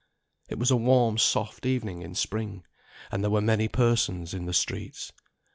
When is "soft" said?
1.19-1.63